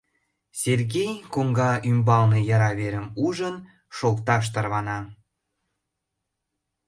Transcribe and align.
Сергей, 0.61 1.11
коҥга 1.33 1.71
ӱмбалне 1.89 2.39
яра 2.55 2.71
верым 2.79 3.05
ужын, 3.25 3.55
шолташ 3.95 4.45
тарвана. 4.53 4.99